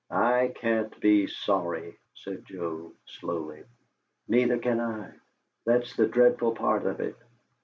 "I 0.09 0.51
can't 0.55 0.99
be 0.99 1.27
sorry," 1.27 1.99
said 2.15 2.45
Joe, 2.47 2.93
slowly. 3.05 3.65
"Neither 4.27 4.57
can 4.57 4.79
I. 4.79 5.11
That's 5.67 5.95
the 5.95 6.07
dreadful 6.07 6.55
part 6.55 6.87
of 6.87 7.01
it! 7.01 7.15